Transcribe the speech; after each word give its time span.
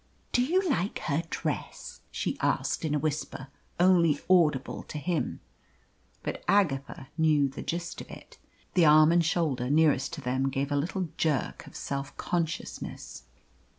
"Do 0.31 0.41
you 0.43 0.67
like 0.67 0.97
her 1.01 1.21
dress?" 1.29 2.01
she 2.09 2.35
asked 2.39 2.83
in 2.83 2.95
a 2.95 2.97
whisper 2.97 3.49
only 3.79 4.19
audible 4.31 4.81
to 4.81 4.97
him. 4.97 5.41
But 6.23 6.43
Agatha 6.47 7.09
knew 7.19 7.47
the 7.47 7.61
gist 7.61 8.01
of 8.01 8.09
it. 8.09 8.39
The 8.73 8.83
arm 8.87 9.11
and 9.11 9.23
shoulder 9.23 9.69
nearest 9.69 10.11
to 10.13 10.21
them 10.21 10.49
gave 10.49 10.71
a 10.71 10.75
little 10.75 11.09
jerk 11.17 11.67
of 11.67 11.75
self 11.75 12.17
consciousness. 12.17 13.25